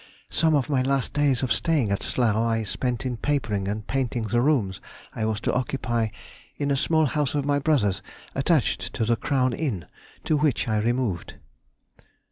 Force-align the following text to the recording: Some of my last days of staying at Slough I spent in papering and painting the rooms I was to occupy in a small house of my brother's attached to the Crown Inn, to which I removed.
Some 0.31 0.55
of 0.55 0.67
my 0.67 0.81
last 0.81 1.13
days 1.13 1.43
of 1.43 1.53
staying 1.53 1.91
at 1.91 2.01
Slough 2.01 2.35
I 2.35 2.63
spent 2.63 3.05
in 3.05 3.17
papering 3.17 3.67
and 3.67 3.85
painting 3.85 4.23
the 4.23 4.41
rooms 4.41 4.81
I 5.13 5.25
was 5.25 5.39
to 5.41 5.53
occupy 5.53 6.07
in 6.57 6.71
a 6.71 6.75
small 6.75 7.05
house 7.05 7.35
of 7.35 7.45
my 7.45 7.59
brother's 7.59 8.01
attached 8.33 8.93
to 8.93 9.05
the 9.05 9.15
Crown 9.15 9.53
Inn, 9.53 9.85
to 10.23 10.37
which 10.37 10.67
I 10.67 10.79
removed. 10.79 11.35